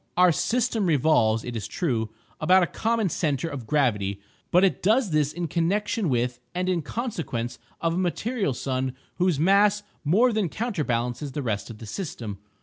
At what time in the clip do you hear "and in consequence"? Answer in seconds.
6.55-7.59